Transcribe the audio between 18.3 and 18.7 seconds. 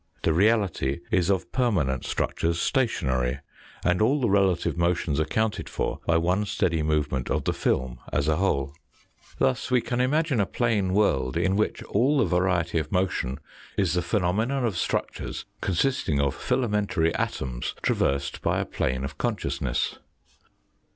by a